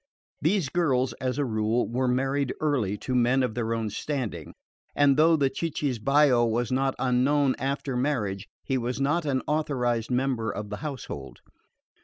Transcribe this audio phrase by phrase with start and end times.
[0.41, 4.55] These girls as a rule, were married early to men of their own standing,
[4.95, 10.49] and though the cicisbeo was not unknown after marriage he was not an authorised member
[10.49, 11.41] of the household.